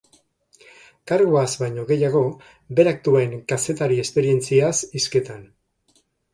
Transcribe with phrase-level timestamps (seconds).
[1.11, 2.23] Karguaz baino gehiago,
[2.81, 5.49] berak duen kazetari esperientziaz hizketan.